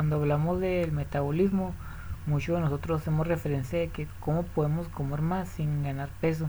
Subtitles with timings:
[0.00, 1.74] cuando hablamos del metabolismo,
[2.24, 6.48] muchos de nosotros hacemos referencia de que cómo podemos comer más sin ganar peso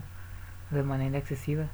[0.70, 1.66] de manera excesiva.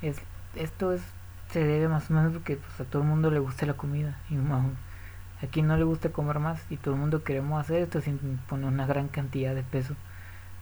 [0.00, 0.22] Es,
[0.54, 1.02] esto es,
[1.50, 4.16] se debe más o menos porque pues, a todo el mundo le gusta la comida
[4.30, 8.00] y a quien no le gusta comer más y todo el mundo queremos hacer esto
[8.00, 9.96] sin poner una gran cantidad de peso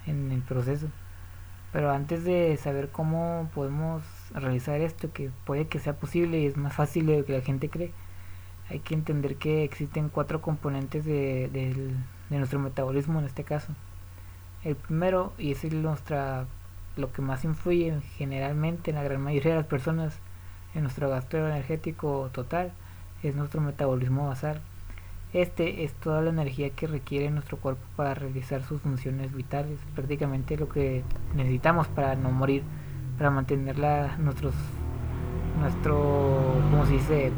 [0.07, 0.86] en el proceso.
[1.70, 4.02] Pero antes de saber cómo podemos
[4.32, 7.43] realizar esto, que puede que sea posible y es más fácil de lo que la
[7.43, 7.93] gente cree,
[8.69, 11.49] hay que entender que existen cuatro componentes de,
[12.31, 13.73] de nuestro metabolismo en este caso.
[14.64, 16.46] El primero, y es nuestra,
[16.96, 20.18] lo que más influye generalmente en la gran mayoría de las personas
[20.75, 22.73] en nuestro gasto energético total,
[23.23, 24.61] es nuestro metabolismo basal.
[25.32, 30.57] Este es toda la energía que requiere nuestro cuerpo para realizar sus funciones vitales, prácticamente
[30.57, 31.03] lo que
[31.35, 32.62] necesitamos para no morir,
[33.19, 34.55] para mantener la, nuestros,
[35.61, 37.33] nuestro, ¿cómo se dice?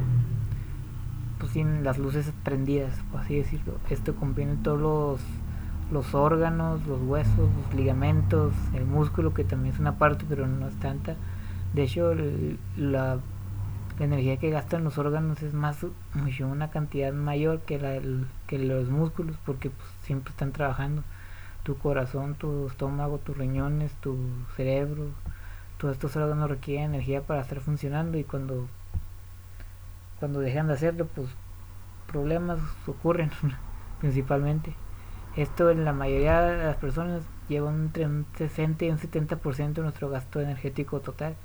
[1.38, 3.74] Pues sin las luces prendidas, por así decirlo.
[3.90, 5.20] Esto contiene todos los,
[5.92, 10.66] los órganos, los huesos, los ligamentos, el músculo, que también es una parte, pero no
[10.68, 11.16] es tanta.
[11.74, 12.14] De hecho,
[12.76, 13.18] la
[13.98, 18.00] la energía que gastan los órganos es más mucho una cantidad mayor que la
[18.46, 21.02] que los músculos porque pues, siempre están trabajando
[21.64, 24.16] tu corazón tu estómago tus riñones tu
[24.56, 25.06] cerebro
[25.78, 28.68] todos estos órganos requieren energía para estar funcionando y cuando
[30.18, 31.28] cuando dejan de hacerlo pues
[32.06, 33.30] problemas ocurren
[34.00, 34.74] principalmente.
[35.36, 39.82] Esto en la mayoría de las personas lleva entre un 60 y un 70% de
[39.82, 41.36] nuestro gasto energético total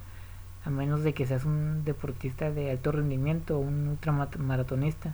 [0.66, 5.14] a menos de que seas un deportista de alto rendimiento o un ultramaratonista,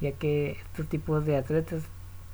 [0.00, 1.82] ya que estos tipos de atletas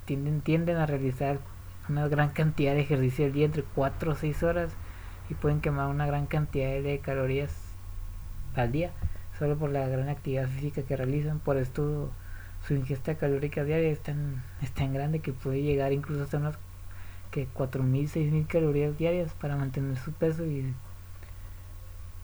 [0.05, 1.39] tienden, tienden a realizar
[1.87, 4.71] una gran cantidad de ejercicio al día, entre 4 o 6 horas,
[5.29, 7.55] y pueden quemar una gran cantidad de calorías
[8.55, 8.91] al día,
[9.41, 11.39] solo por la gran actividad física que realizan.
[11.39, 12.11] Por esto
[12.67, 16.59] su ingesta calórica diaria es tan, es tan grande que puede llegar incluso hasta unas
[17.31, 20.71] que 4.000, 6.000 calorías diarias para mantener su peso y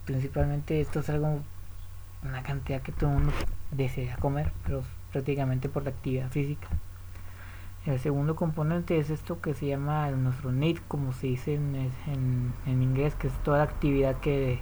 [0.05, 1.39] principalmente esto es algo,
[2.23, 3.34] una cantidad que todo el mundo
[3.72, 6.67] desea comer, pero prácticamente por la actividad física.
[7.88, 12.84] El segundo componente es esto que se llama nuestro need, como se dice en, en,
[12.84, 14.59] inglés, que es toda la actividad que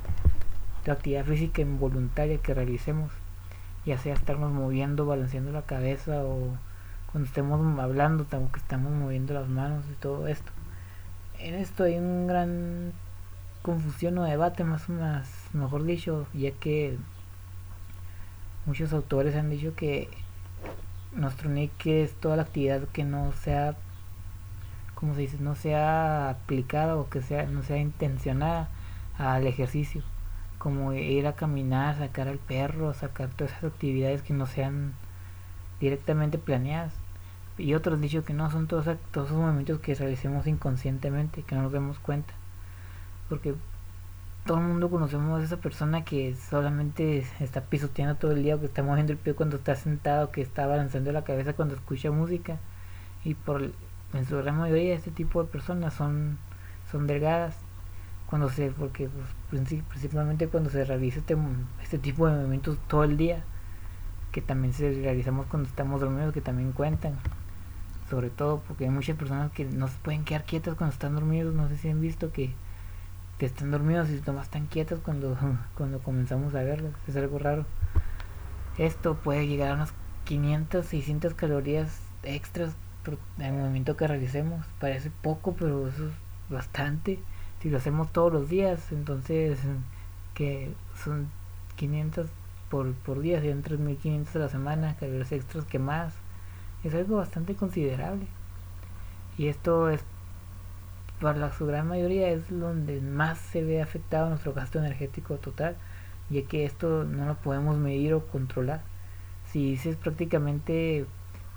[0.85, 3.11] la actividad física involuntaria que realicemos,
[3.85, 6.57] ya sea estarnos moviendo, balanceando la cabeza o
[7.11, 10.51] cuando estemos hablando, que estamos moviendo las manos y todo esto.
[11.39, 12.93] En esto hay un gran
[13.61, 16.97] confusión o debate más, más mejor dicho ya que
[18.67, 20.07] muchos autores han dicho que
[21.13, 23.75] nuestro nick es toda la actividad que no sea
[24.93, 28.69] como se dice no sea aplicada o que sea no sea intencionada
[29.17, 30.03] al ejercicio
[30.65, 34.93] como ir a caminar sacar al perro sacar todas esas actividades que no sean
[35.79, 36.91] directamente planeadas
[37.59, 41.61] y otros han dicho que no son todos, esos movimientos que realicemos inconscientemente que no
[41.61, 42.33] nos demos cuenta
[43.29, 43.53] porque
[44.47, 48.65] todo el mundo conocemos a esa persona que solamente está pisoteando todo el día, que
[48.65, 52.59] está moviendo el pie cuando está sentado, que está balanzando la cabeza cuando escucha música.
[53.23, 53.71] Y por
[54.13, 56.37] en su gran mayoría este tipo de personas son,
[56.91, 57.64] son delgadas.
[58.29, 61.37] Cuando se, porque pues, principalmente cuando se realiza este,
[61.81, 63.43] este tipo de movimientos todo el día,
[64.31, 67.13] que también se realizamos cuando estamos dormidos, que también cuentan.
[68.09, 71.53] Sobre todo porque hay muchas personas que no se pueden quedar quietas cuando están dormidos,
[71.53, 72.53] no sé si han visto que
[73.37, 75.37] que están dormidos y nomás están quietos cuando,
[75.77, 76.93] cuando comenzamos a verlos.
[77.07, 77.65] Es algo raro.
[78.77, 79.93] Esto puede llegar a unas
[80.25, 84.65] 500, 600 calorías extras por el movimiento que realicemos.
[84.79, 86.13] Parece poco, pero eso es
[86.49, 87.19] bastante.
[87.61, 89.59] Si lo hacemos todos los días, entonces
[90.33, 90.71] que
[91.03, 91.29] son
[91.77, 92.27] 500
[92.69, 96.13] por, por día, serían 3500 a la semana, calorías extras que más.
[96.83, 98.27] Es algo bastante considerable.
[99.37, 100.03] Y esto es
[101.21, 105.77] para la, su gran mayoría es donde más se ve afectado nuestro gasto energético total,
[106.29, 108.81] ya que esto no lo podemos medir o controlar.
[109.51, 111.05] Si dices prácticamente,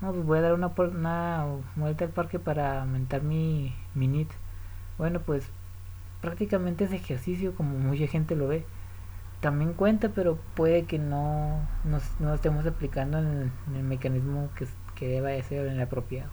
[0.00, 1.47] no, pues voy a dar una, una
[1.77, 4.31] vuelta al parque para aumentar mi, mi NIT.
[4.99, 5.50] Bueno, pues
[6.20, 8.65] prácticamente es ejercicio como mucha gente lo ve.
[9.41, 14.50] También cuenta, pero puede que no, no, no estemos aplicando en el, mecanismo
[14.97, 16.31] que, deba de ser el apropiado.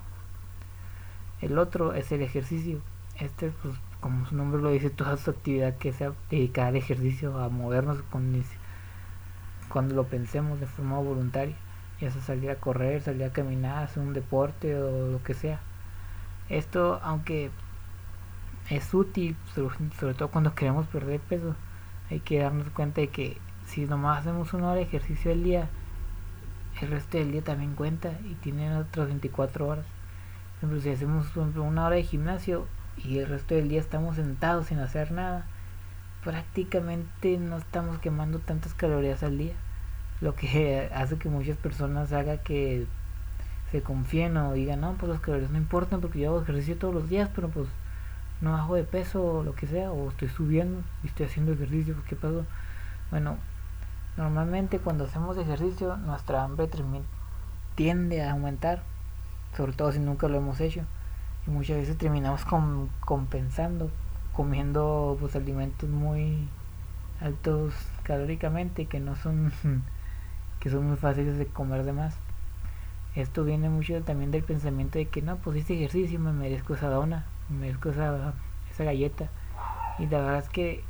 [1.41, 2.81] El otro es el ejercicio
[3.19, 7.37] este, pues, como su nombre lo dice, toda su actividad que sea dedicada al ejercicio,
[7.39, 8.03] a movernos
[9.69, 11.55] cuando lo pensemos de forma voluntaria,
[12.01, 15.59] ya sea salir a correr, salir a caminar, hacer un deporte o lo que sea.
[16.49, 17.51] Esto, aunque
[18.69, 21.55] es útil, sobre, todo cuando queremos perder peso,
[22.09, 25.69] hay que darnos cuenta de que si nomás hacemos una hora de ejercicio al día,
[26.81, 29.85] el resto del día también cuenta y tienen otras 24 horas.
[29.85, 32.65] Por ejemplo, si hacemos una hora de gimnasio
[32.97, 35.45] y el resto del día estamos sentados sin hacer nada,
[36.23, 39.53] prácticamente no estamos quemando tantas calorías al día.
[40.21, 42.87] Lo que hace que muchas personas haga que
[43.71, 46.93] se confíen o digan, no, pues las calorías no importan porque yo hago ejercicio todos
[46.93, 47.67] los días, pero pues
[48.41, 51.93] no bajo de peso o lo que sea, o estoy subiendo y estoy haciendo ejercicio,
[51.95, 52.45] pues ¿qué pasó?
[53.11, 53.37] Bueno,
[54.17, 56.69] normalmente cuando hacemos ejercicio nuestra hambre
[57.75, 58.83] tiende a aumentar,
[59.55, 60.81] sobre todo si nunca lo hemos hecho,
[61.47, 62.45] y muchas veces terminamos
[63.01, 63.89] compensando
[64.35, 66.47] comiendo pues alimentos muy
[67.21, 67.73] altos
[68.03, 69.53] calóricamente que no son
[70.59, 72.17] que son muy fáciles de comer de más
[73.15, 76.89] esto viene mucho también del pensamiento de que no pues este ejercicio me merezco esa
[76.89, 78.33] dona merezco esa,
[78.71, 79.29] esa galleta
[79.99, 80.83] y la verdad es que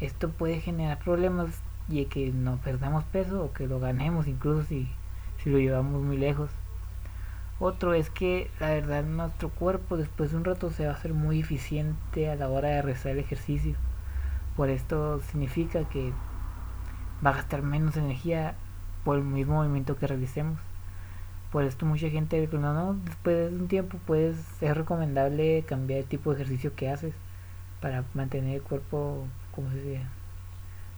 [0.00, 4.88] esto puede generar problemas y que no perdamos peso o que lo ganemos incluso si,
[5.38, 6.50] si lo llevamos muy lejos
[7.58, 11.14] otro es que la verdad nuestro cuerpo después de un rato se va a hacer
[11.14, 13.74] muy eficiente a la hora de realizar el ejercicio.
[14.56, 16.12] Por esto significa que
[17.24, 18.56] va a gastar menos energía
[19.04, 20.58] por el mismo movimiento que realicemos.
[21.56, 26.04] Por esto mucha gente no, no, después de un tiempo pues es recomendable cambiar el
[26.04, 27.14] tipo de ejercicio que haces
[27.80, 29.24] para mantener el cuerpo,
[29.54, 30.02] como se dice,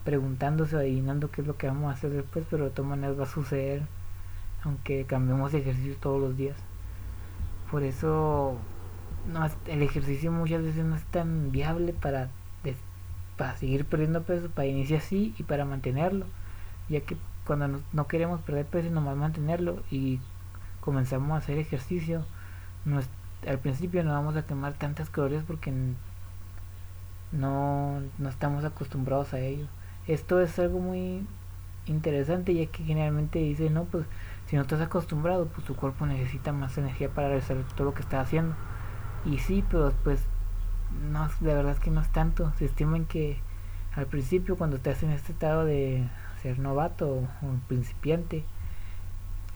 [0.02, 3.16] preguntándose o adivinando qué es lo que vamos a hacer después, pero de todas maneras
[3.16, 3.82] va a suceder
[4.64, 6.56] aunque cambiemos de ejercicio todos los días.
[7.70, 8.56] Por eso
[9.32, 12.30] no, el ejercicio muchas veces no es tan viable para,
[13.36, 16.26] para seguir perdiendo peso, para iniciar así y para mantenerlo,
[16.88, 17.16] ya que
[17.46, 20.18] cuando no, queremos perder peso nomás mantenerlo y
[20.88, 22.24] comenzamos a hacer ejercicio,
[23.46, 25.70] al principio no vamos a quemar tantas calorías porque
[27.30, 29.66] no, no estamos acostumbrados a ello.
[30.06, 31.26] Esto es algo muy
[31.84, 34.06] interesante ya que generalmente dice, no, pues
[34.46, 38.00] si no estás acostumbrado, pues tu cuerpo necesita más energía para realizar todo lo que
[38.00, 38.54] está haciendo.
[39.26, 40.24] Y sí, pero pues
[41.12, 42.50] no, la verdad es que no es tanto.
[42.56, 43.36] Se estima que
[43.94, 46.08] al principio cuando estás en este estado de
[46.40, 47.28] ser novato o,
[47.68, 48.46] principiante,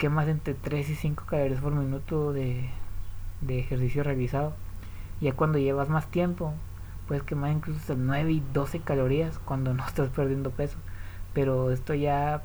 [0.03, 2.69] quemas entre 3 y 5 calorías por minuto de,
[3.47, 4.53] ejercicio realizado.
[5.21, 6.55] Ya cuando llevas más tiempo,
[7.07, 10.77] puedes quemar incluso hasta 9 y 12 calorías cuando no estás perdiendo peso.
[11.35, 12.43] Pero esto ya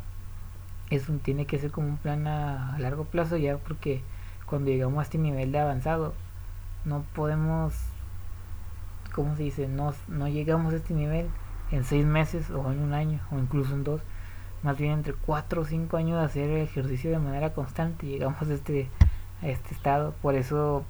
[0.91, 4.03] es un, tiene que ser como un plan a, largo plazo ya porque
[4.45, 6.13] cuando llegamos a este nivel de avanzado
[6.85, 7.73] no podemos
[9.15, 9.67] ¿cómo se dice?
[9.67, 11.27] No, no llegamos a este nivel
[11.71, 14.01] en seis meses o en un año o incluso en dos
[14.63, 18.53] más bien entre cuatro o cinco años de hacer ejercicio de manera constante llegamos a
[18.53, 18.89] este,
[19.41, 20.83] a este estado por eso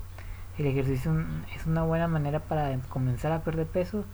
[0.58, 1.14] el ejercicio
[1.56, 4.06] es una buena manera para comenzar a perder peso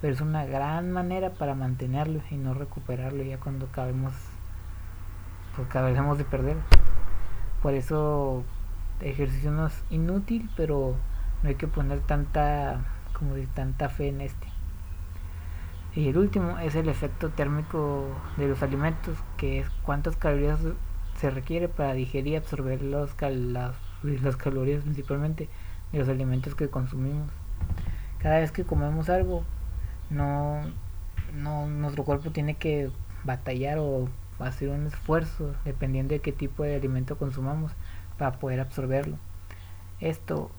[0.00, 4.12] pero es una gran manera para mantenerlo y no recuperarlo ya cuando acabemos
[5.58, 6.56] pues hemos de perder.
[7.62, 8.44] Por eso
[9.00, 10.94] el ejercicio no es inútil, pero
[11.42, 14.47] no hay que poner tanta, como de tanta fe en este.
[15.98, 18.06] Y el último es el efecto térmico
[18.36, 20.60] de los alimentos, que es cuántas calorías
[21.16, 23.74] se requiere para digerir y absorber los las,
[24.04, 25.48] las calorías principalmente
[25.90, 27.32] de los alimentos que consumimos.
[28.20, 29.42] Cada vez que comemos algo,
[30.08, 30.60] no,
[31.34, 32.92] no nuestro cuerpo tiene que
[33.24, 34.08] batallar o
[34.38, 37.72] hacer un esfuerzo dependiendo de qué tipo de alimento consumamos
[38.18, 39.16] para poder absorberlo.
[39.98, 40.52] Esto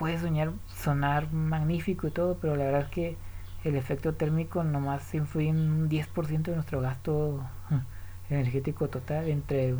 [0.00, 3.16] puede soñar, sonar magnífico y todo, pero la verdad es que
[3.64, 7.44] el efecto térmico nomás influye en un 10% de nuestro gasto
[8.30, 9.74] energético total, entre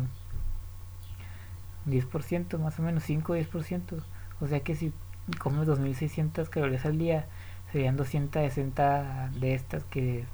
[1.85, 4.03] 10% más o menos, 5-10%.
[4.39, 4.93] O sea que si
[5.39, 7.27] comes 2600 calorías al día,
[7.71, 10.25] serían 260 de estas que,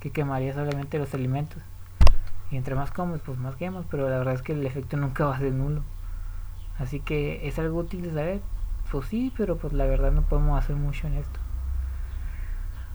[0.00, 1.62] que quemaría solamente los alimentos.
[2.50, 5.26] Y entre más comes, pues más quemas, pero la verdad es que el efecto nunca
[5.26, 5.82] va a ser nulo.
[6.78, 8.40] Así que es algo útil de saber.
[8.90, 11.40] Pues sí, pero pues la verdad no podemos hacer mucho en esto.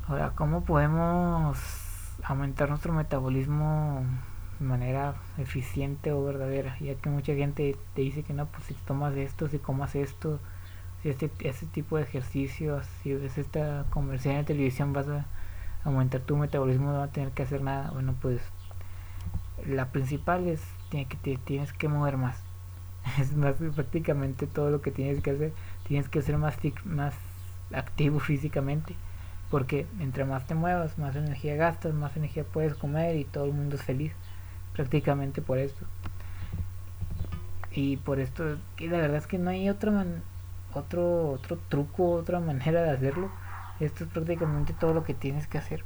[0.06, 1.58] Ahora, ¿cómo podemos
[2.24, 4.04] aumentar nuestro metabolismo
[4.60, 6.78] de manera eficiente o verdadera?
[6.80, 10.42] Ya que mucha gente te dice que no, pues si tomas esto, si comas esto,
[11.02, 15.26] si este, este tipo de ejercicio, si ves esta comercial en televisión vas a
[15.86, 17.92] aumentar tu metabolismo, no vas a tener que hacer nada.
[17.92, 18.42] Bueno, pues
[19.66, 22.44] la principal es que tienes que mover más.
[23.20, 25.54] Es más prácticamente todo lo que tienes que hacer.
[25.88, 27.16] Tienes que ser más, más
[27.72, 28.96] activo físicamente.
[29.54, 33.54] Porque entre más te muevas, más energía gastas, más energía puedes comer y todo el
[33.54, 34.12] mundo es feliz.
[34.74, 35.86] Prácticamente por esto.
[37.72, 40.06] Y por esto, que la verdad es que no hay otra
[40.74, 43.30] otro, otro truco, otra manera de hacerlo.
[43.80, 45.84] Esto es prácticamente todo lo que tienes que hacer.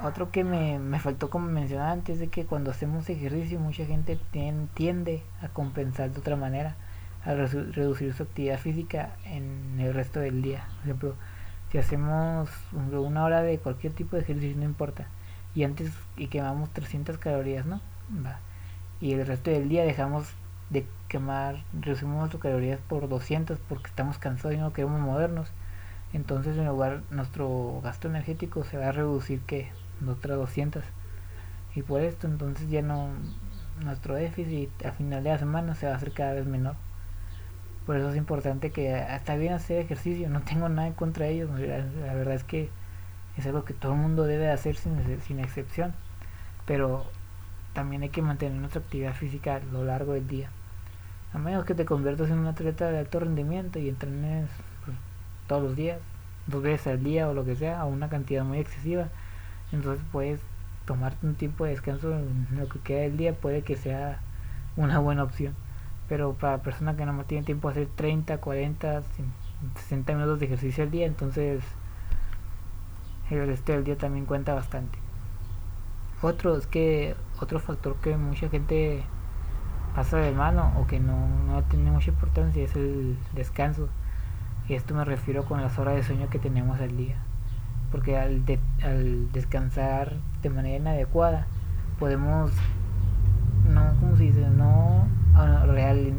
[0.00, 4.20] otro que me, me faltó como mencionar antes de que cuando hacemos ejercicio mucha gente
[4.74, 6.76] tiende a compensar de otra manera,
[7.24, 10.64] a reducir su actividad física en el resto del día.
[10.76, 11.16] Por ejemplo,
[11.78, 15.08] hacemos una hora de cualquier tipo de ejercicio, no importa,
[15.54, 17.80] y antes y quemamos 300 calorías, ¿no?
[18.24, 18.38] Va.
[19.00, 20.28] Y el resto del día dejamos
[20.70, 25.50] de quemar, reducimos nuestras calorías por 200 porque estamos cansados y no queremos movernos.
[26.12, 29.70] Entonces en lugar nuestro gasto energético se va a reducir que
[30.06, 30.84] otras 200
[31.74, 33.08] y por esto entonces ya no
[33.84, 36.76] nuestro déficit a final de la semana se va a hacer cada vez menor
[37.86, 41.32] por eso es importante que está bien hacer ejercicio no tengo nada en contra de
[41.32, 42.68] ellos la, verdad es que
[43.36, 45.94] es algo que todo el mundo debe hacer sin, sin excepción
[46.66, 47.04] pero
[47.72, 50.50] también hay que mantener nuestra actividad física a lo largo del día
[51.32, 54.48] a menos que te conviertas en un atleta de alto rendimiento y entrenes
[54.84, 54.96] pues,
[55.46, 55.98] todos los días
[56.46, 59.08] dos veces al día o lo que sea a una cantidad muy excesiva
[59.72, 60.40] entonces puedes
[60.86, 64.20] tomarte un tiempo de descanso en lo que queda del día, puede que sea
[64.76, 65.54] una buena opción.
[66.08, 69.02] Pero para personas que no tienen tiempo de hacer 30, 40,
[69.74, 71.62] 60 minutos de ejercicio al día, entonces
[73.30, 74.98] el resto del día también cuenta bastante.
[76.22, 79.02] Otro es que otro factor que mucha gente
[79.94, 83.88] pasa de mano o que no, no tiene mucha importancia es el descanso.
[84.68, 87.16] Y esto me refiero con las horas de sueño que tenemos al día
[87.90, 88.42] porque al,
[88.82, 91.46] al descansar de manera inadecuada
[91.98, 92.50] podemos
[93.72, 96.14] no como se dice no ah, real,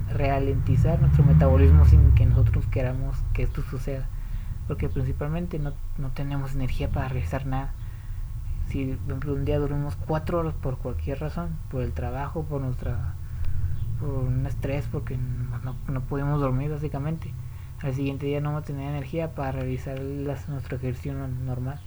[0.48, 4.08] ralentizar nuestro metabolismo sin que nosotros queramos que esto suceda
[4.68, 7.74] porque principalmente no, no tenemos energía para realizar nada
[8.70, 13.13] si por un día dormimos cuatro horas por cualquier razón por el trabajo por nuestra
[14.00, 17.34] por un estrés porque no, no podemos dormir básicamente
[17.82, 21.80] al siguiente día no vamos a tener energía para realizar las, nuestro ejercicio normal.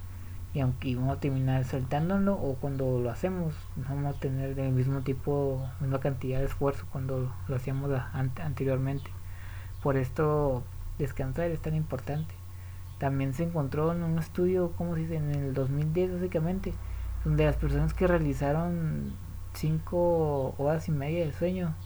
[0.53, 4.73] Y aunque vamos a terminar saltándolo o cuando lo hacemos, no vamos a tener el
[4.73, 9.13] mismo tipo, misma cantidad de esfuerzo cuando lo hacíamos anteriormente.
[9.81, 10.65] Por esto
[10.99, 12.35] descansar es tan importante.
[12.99, 16.75] También se encontró en un estudio, como se dice, en el 2010 básicamente,
[17.25, 19.13] donde las personas que realizaron
[19.55, 21.77] 5 horas y media de sueño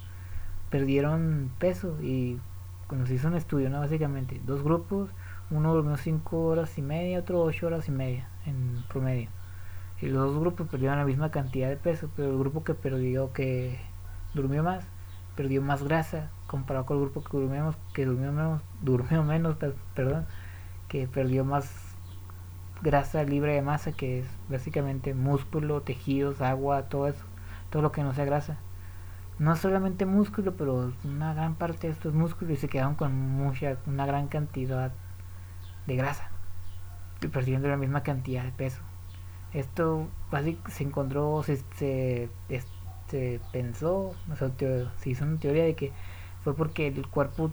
[0.70, 2.40] perdieron peso y
[2.88, 3.80] cuando se hizo un estudio, ¿no?
[3.80, 5.10] Básicamente, dos grupos,
[5.50, 9.28] uno durmió 5 horas y media, otro 8 horas y media en promedio.
[10.00, 13.32] Y los dos grupos perdieron la misma cantidad de peso, pero el grupo que perdió,
[13.32, 13.80] que
[14.34, 14.84] durmió más,
[15.36, 19.56] perdió más grasa comparado con el grupo que durmió, que durmió menos, durmió menos,
[19.94, 20.26] perdón,
[20.88, 21.94] que perdió más
[22.82, 27.24] grasa libre de masa, que es básicamente músculo, tejidos, agua, todo eso,
[27.70, 28.58] todo lo que no sea grasa
[29.38, 33.76] no solamente músculo, pero una gran parte de estos músculos y se quedaron con mucha,
[33.86, 34.92] una gran cantidad
[35.86, 36.30] de grasa,
[37.26, 38.80] y perdiendo la misma cantidad de peso.
[39.52, 42.28] Esto básicamente se encontró, se, se,
[43.08, 44.14] se pensó,
[44.98, 45.92] se hizo una teoría de que
[46.42, 47.50] fue porque el cuerpo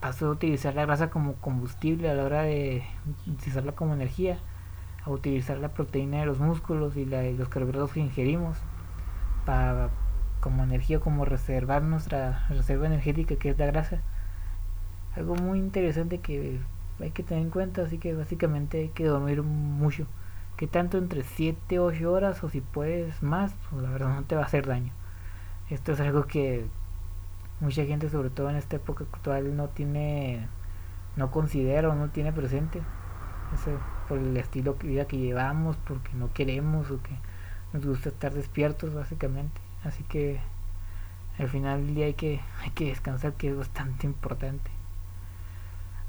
[0.00, 2.84] pasó a utilizar la grasa como combustible a la hora de
[3.26, 4.38] utilizarla como energía,
[5.04, 8.58] a utilizar la proteína de los músculos y, la, los carbohidratos que ingerimos
[9.44, 9.90] para
[10.40, 14.00] como energía, como reservar nuestra reserva energética que es la grasa.
[15.16, 16.60] Algo muy interesante que
[17.00, 20.06] hay que tener en cuenta, así que básicamente hay que dormir mucho.
[20.56, 24.34] Que tanto entre 7, 8 horas o si puedes más, pues la verdad no te
[24.34, 24.92] va a hacer daño.
[25.68, 26.66] Esto es algo que
[27.60, 30.48] mucha gente, sobre todo en esta época actual, no tiene,
[31.16, 32.80] no considera o no tiene presente.
[33.54, 37.16] Eso por el estilo de vida que llevamos, porque no queremos o que
[37.72, 39.60] nos gusta estar despiertos básicamente.
[39.84, 40.40] Así que
[41.38, 44.70] al final del día hay que, hay que descansar, que es bastante importante.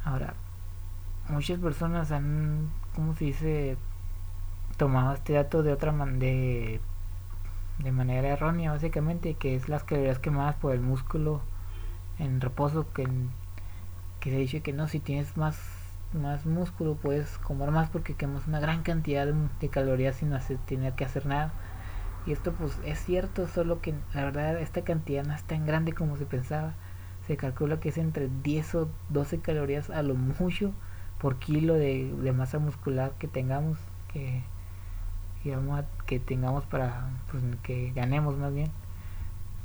[0.06, 0.36] Ahora,
[1.30, 3.78] muchas personas han, ¿cómo se dice?
[4.78, 6.82] Tomado este dato de otra manera, de,
[7.80, 11.42] de manera errónea, básicamente, que es las calorías quemadas por el músculo
[12.20, 13.08] en reposo, que,
[14.20, 15.60] que se dice que no, si tienes más
[16.14, 20.58] más músculo puedes comer más porque quemas una gran cantidad de, de calorías sin hacer,
[20.60, 21.52] tener que hacer nada
[22.28, 25.94] y esto pues es cierto, solo que la verdad esta cantidad no es tan grande
[25.94, 26.74] como se pensaba.
[27.26, 30.74] Se calcula que es entre 10 o 12 calorías a lo mucho
[31.20, 33.78] por kilo de, masa muscular que tengamos,
[34.12, 34.44] que,
[36.06, 38.70] que tengamos para pues, que ganemos más bien.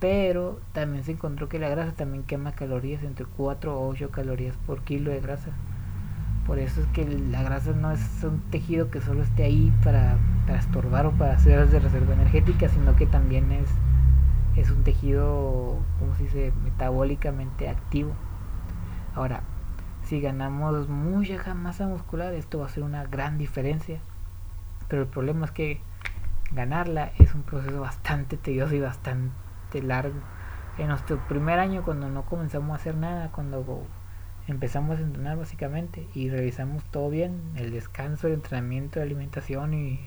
[0.00, 4.56] Pero también se encontró que la grasa también quema calorías, entre 4 o 8 calorías
[4.66, 5.50] por kilo de grasa.
[6.46, 10.18] Por eso es que la grasa no es un tejido que solo esté ahí para,
[10.58, 13.68] estorbar o para hacer de reserva energética, sino que también es,
[14.56, 18.10] es un tejido, como se dice, metabólicamente activo.
[19.14, 19.44] Ahora,
[20.12, 23.98] si ganamos mucha masa muscular, esto va a ser una gran diferencia.
[24.86, 25.80] pero el problema es que
[26.50, 30.20] ganarla es un proceso bastante tedioso y bastante largo.
[30.76, 33.86] En nuestro primer año, cuando no comenzamos a hacer nada, cuando
[34.48, 39.98] empezamos a entrenar básicamente y revisamos todo bien, el descanso, el entrenamiento, la alimentación y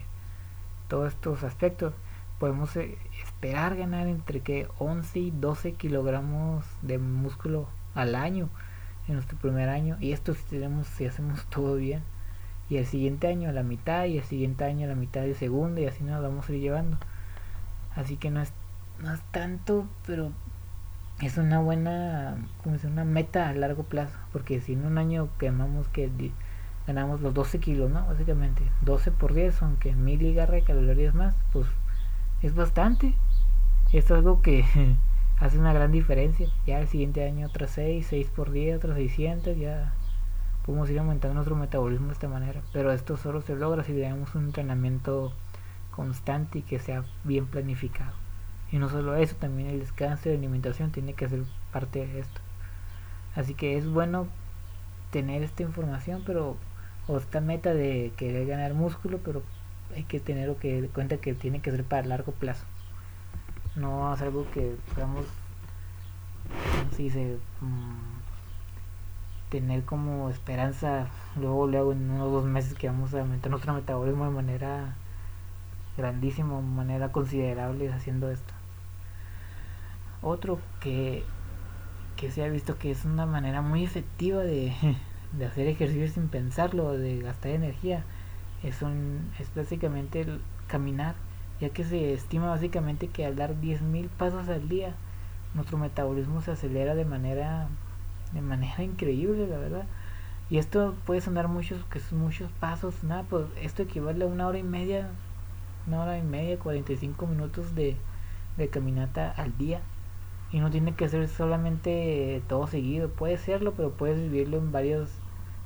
[0.88, 1.96] todos estos aspectos,
[2.38, 8.52] podemos eh, esperar ganar entre que 11 y 12 kilogramos de músculo al año
[9.08, 12.04] en nuestro primer año y esto si tenemos si hacemos todo bien.
[12.70, 15.86] Y el siguiente año la mitad y el siguiente año la mitad del segundo y
[15.86, 16.98] así nos vamos a ir llevando.
[17.96, 18.54] Así que no es
[19.02, 20.32] no es tanto pero
[21.22, 24.18] es una buena como una meta a largo plazo.
[24.32, 26.10] Porque si en un año quemamos que
[26.88, 31.36] ganamos los 12 kilos no básicamente 12 por 10 aunque mil y de calorías más
[31.54, 31.68] pues
[32.42, 33.14] es bastante.
[33.94, 34.66] Es algo que
[35.40, 39.58] hace una gran diferencia ya el siguiente año otras 6 6 por 10 otras 600
[39.58, 39.94] ya
[40.66, 42.62] podemos ir aumentando nuestro metabolismo de esta manera.
[42.74, 45.32] Pero esto solo se logra si tenemos un entrenamiento
[45.92, 48.14] constante y que sea bien planificado.
[48.72, 52.20] Y no solo eso, también el descanso y la alimentación tiene que ser parte de
[52.20, 52.42] esto.
[53.36, 54.28] Así que es bueno
[55.12, 56.58] tener esta información, pero
[57.08, 59.44] o esta meta de querer ganar músculo, pero
[59.96, 62.66] hay que tener que cuenta que tiene que ser para largo plazo.
[63.76, 65.26] No es algo que podamos,
[66.96, 67.38] si se
[69.50, 71.08] tener como esperanza
[71.40, 74.96] luego luego en unos dos meses que vamos a aumentar nuestro metabolismo de manera
[75.98, 78.54] grandísima, de manera considerable haciendo esto.
[80.22, 81.24] Otro que,
[82.16, 84.74] que se ha visto que es una manera muy efectiva de,
[85.34, 88.04] de hacer ejercicio sin pensarlo, de gastar energía,
[88.64, 91.16] es, un, es básicamente el caminar,
[91.60, 94.96] ya que se estima básicamente que al dar 10.000 pasos al día,
[95.54, 97.70] nuestro metabolismo se acelera de manera
[98.34, 99.86] de manera increíble, la verdad.
[100.50, 104.48] Y esto puede sonar muchos, que son muchos pasos, nada, pues esto equivale a una
[104.48, 105.10] hora y media,
[105.88, 107.96] una hora y media, 45 minutos de,
[108.58, 109.82] de caminata al día.
[110.52, 115.10] Y no tiene que ser solamente todo seguido, puede serlo, pero puedes vivirlo en varias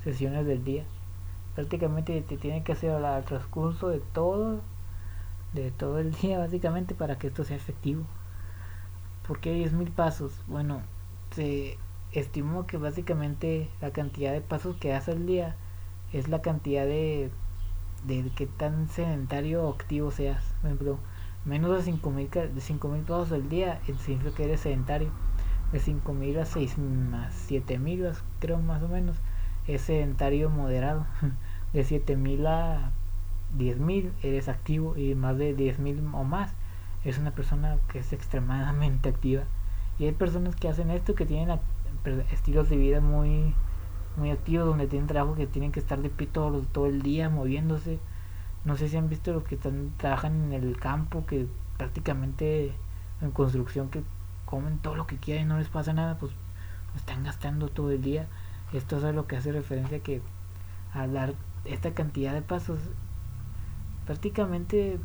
[0.04, 0.86] sesiones del día.
[1.56, 4.62] Prácticamente te tiene que hacer al transcurso de todo,
[5.53, 8.03] de todo el día básicamente para que esto sea efectivo.
[9.27, 10.41] ¿Por qué 10.000 pasos?
[10.47, 10.81] Bueno,
[11.31, 11.77] se
[12.12, 15.55] estimo que básicamente la cantidad de pasos que hace al día
[16.12, 17.29] es la cantidad de,
[18.05, 20.43] de qué tan sedentario o activo seas.
[20.62, 20.99] Por ejemplo,
[21.45, 25.09] menos de 5000 de 5000 pasos al día significa que eres sedentario.
[25.71, 26.75] De 5000 a 6
[27.13, 29.17] a 7000 creo más o menos
[29.67, 31.05] es sedentario moderado.
[31.73, 32.91] De 7000 a
[33.57, 36.53] 10000 eres activo y más de 10000 o más.
[37.03, 39.43] Es una persona que es extremadamente activa.
[39.97, 41.59] Y hay personas que hacen esto que tienen
[42.31, 43.53] estilos de vida muy
[44.17, 47.29] muy activos donde tienen trabajo que tienen que estar de pie todo, todo el día
[47.29, 47.99] moviéndose.
[48.65, 52.73] No sé si han visto los que están trabajan en el campo que prácticamente
[53.21, 54.03] en construcción que
[54.45, 56.31] comen todo lo que quieren y no les pasa nada pues
[56.95, 58.27] están gastando todo el día.
[58.73, 60.21] Esto es a lo que hace referencia que
[60.93, 61.33] al dar
[61.65, 62.79] esta cantidad de pasos
[64.10, 64.98] prácticamente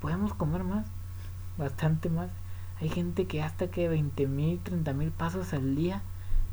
[0.00, 0.86] podemos comer más
[1.58, 2.30] bastante más
[2.80, 6.02] hay gente que hasta que 20 mil, 30 mil pasos al día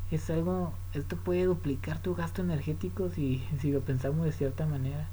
[0.10, 5.08] es algo, esto puede duplicar tu gasto energético si, si lo pensamos de cierta manera,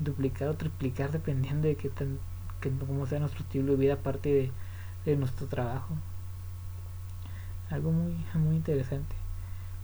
[0.00, 2.18] duplicar o triplicar dependiendo de qué tan,
[2.60, 4.50] que, cómo sea nuestro estilo de vida aparte de,
[5.04, 5.94] de nuestro trabajo.
[7.70, 9.14] Algo muy, muy interesante.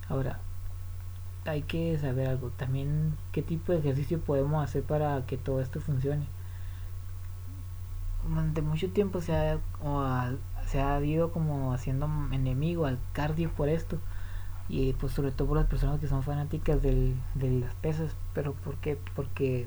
[0.09, 0.41] Ahora,
[1.45, 5.81] hay que saber algo, también qué tipo de ejercicio podemos hacer para que todo esto
[5.81, 6.27] funcione.
[8.29, 9.59] Durante mucho tiempo se ha,
[10.67, 13.99] se ha ido como haciendo enemigo al cardio por esto
[14.71, 18.53] y pues sobre todo por las personas que son fanáticas del, de las pesas pero
[18.53, 18.97] ¿por qué?
[19.17, 19.67] porque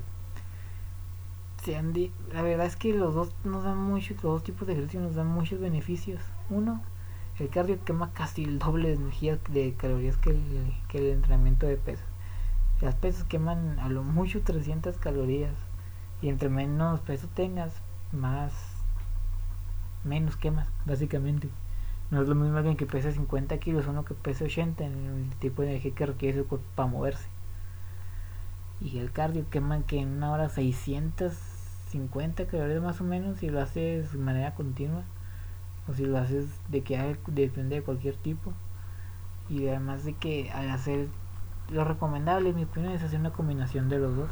[2.32, 5.14] la verdad es que los dos nos dan mucho los dos tipos de ejercicio nos
[5.14, 6.82] dan muchos beneficios uno
[7.38, 11.66] el cardio quema casi el doble de energía de calorías que el, que el entrenamiento
[11.66, 12.06] de pesas
[12.80, 15.54] las pesas queman a lo mucho 300 calorías
[16.20, 17.72] y entre menos peso tengas
[18.12, 18.52] más
[20.04, 21.48] menos quemas, básicamente.
[22.10, 25.30] No es lo mismo alguien que pesa 50 kilos, uno que pesa 80 en el
[25.38, 27.26] tipo de energía que requiere su cuerpo para moverse.
[28.80, 33.62] Y el cardio quema que en una hora 650 calorías más o menos si lo
[33.62, 35.04] haces de manera continua.
[35.88, 38.52] O si lo haces de que depende de cualquier tipo.
[39.48, 41.08] Y además de que al hacer
[41.70, 44.30] lo recomendable, en mi opinión, es hacer una combinación de los dos.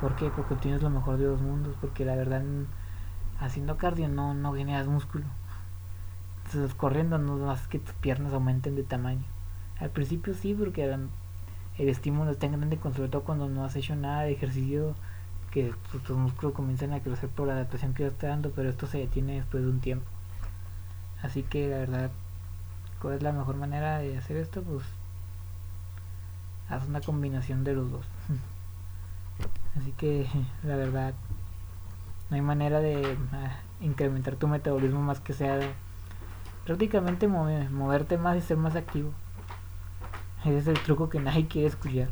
[0.00, 0.30] ¿Por qué?
[0.30, 1.76] Porque tienes lo mejor de dos mundos.
[1.80, 2.42] Porque la verdad
[3.40, 5.24] haciendo cardio no, no generas músculo.
[6.44, 9.24] Entonces corriendo no haces que tus piernas aumenten de tamaño.
[9.78, 11.08] Al principio sí, porque el,
[11.76, 14.94] estímulo es tan grande, sobre todo cuando no has hecho nada de ejercicio
[15.50, 15.72] que
[16.06, 18.98] tus músculos comienzan a crecer por la adaptación que ya está dando, pero esto se
[18.98, 20.06] detiene después de un tiempo.
[21.22, 22.10] Así que la verdad,
[23.00, 24.62] ¿cuál es la mejor manera de hacer esto?
[24.62, 24.84] Pues
[26.68, 28.06] haz una combinación de los dos.
[29.78, 30.28] Así que
[30.62, 31.14] la verdad,
[32.30, 35.58] no hay manera de ah, incrementar tu metabolismo más que sea
[36.64, 39.12] prácticamente moverte más y ser más activo.
[40.42, 42.08] Ese es el truco que nadie quiere escuchar.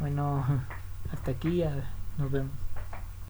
[0.00, 0.44] Bueno,
[1.12, 2.65] hasta aquí ya nos vemos.